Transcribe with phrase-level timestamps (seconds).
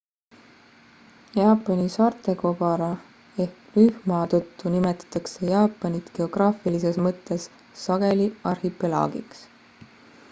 [1.39, 7.47] jaapani saartekobara/-rühma tõttu nimetatakse jaapanit geograafilises mõttes
[7.85, 9.47] sageli arhipelaagiks